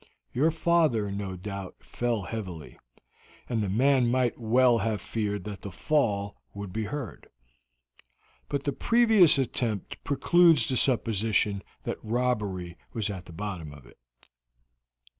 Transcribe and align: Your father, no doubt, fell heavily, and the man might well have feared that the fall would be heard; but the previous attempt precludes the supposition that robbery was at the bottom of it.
Your 0.33 0.49
father, 0.49 1.11
no 1.11 1.35
doubt, 1.35 1.75
fell 1.81 2.23
heavily, 2.23 2.79
and 3.47 3.61
the 3.61 3.69
man 3.69 4.09
might 4.09 4.39
well 4.39 4.79
have 4.79 4.99
feared 4.99 5.43
that 5.43 5.61
the 5.61 5.69
fall 5.71 6.41
would 6.55 6.73
be 6.73 6.85
heard; 6.85 7.27
but 8.49 8.63
the 8.63 8.73
previous 8.73 9.37
attempt 9.37 10.03
precludes 10.03 10.67
the 10.67 10.75
supposition 10.75 11.61
that 11.83 12.03
robbery 12.03 12.79
was 12.93 13.11
at 13.11 13.25
the 13.27 13.31
bottom 13.31 13.71
of 13.71 13.85
it. 13.85 13.99